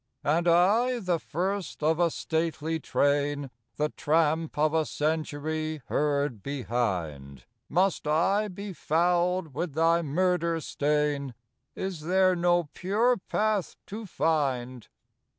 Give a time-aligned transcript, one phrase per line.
[0.23, 7.45] "And I, the first of a stately train, The tramp of a century heard behind,
[7.69, 11.35] Must I be fouled with thy murder stain?
[11.75, 14.87] Is there no pure path to find?